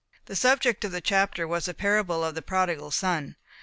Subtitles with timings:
[0.25, 3.35] The subject of the chapter was the parable of the prodigal son.